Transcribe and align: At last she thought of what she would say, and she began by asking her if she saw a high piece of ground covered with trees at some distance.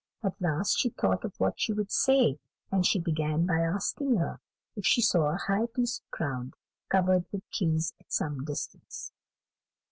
At 0.23 0.41
last 0.41 0.79
she 0.79 0.89
thought 0.89 1.23
of 1.23 1.35
what 1.39 1.59
she 1.59 1.73
would 1.73 1.91
say, 1.91 2.39
and 2.71 2.83
she 2.83 2.99
began 2.99 3.45
by 3.45 3.59
asking 3.59 4.15
her 4.15 4.41
if 4.75 4.83
she 4.83 4.99
saw 4.99 5.27
a 5.27 5.37
high 5.37 5.67
piece 5.67 5.99
of 5.99 6.09
ground 6.09 6.55
covered 6.89 7.25
with 7.31 7.47
trees 7.51 7.93
at 7.99 8.11
some 8.11 8.43
distance. 8.43 9.11